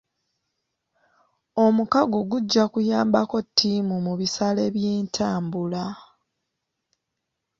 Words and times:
Omukago 1.63 2.19
gujja 2.31 2.63
kuyambako 2.73 3.37
ttiimu 3.47 3.95
mu 4.05 4.13
bisale 4.19 4.63
by'entambula. 4.75 5.85